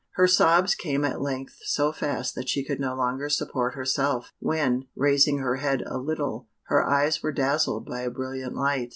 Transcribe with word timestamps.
Her 0.15 0.25
sobs 0.27 0.73
came 0.73 1.05
at 1.05 1.21
length 1.21 1.59
so 1.61 1.91
fast 1.91 2.33
that 2.33 2.49
she 2.49 2.63
could 2.65 2.79
no 2.79 2.95
longer 2.95 3.29
support 3.29 3.75
herself, 3.75 4.33
when, 4.39 4.87
raising 4.95 5.37
her 5.37 5.57
head 5.57 5.83
a 5.85 5.99
little, 5.99 6.47
her 6.63 6.83
eyes 6.83 7.21
were 7.21 7.31
dazzled 7.31 7.85
by 7.85 8.01
a 8.01 8.09
brilliant 8.09 8.55
light. 8.55 8.89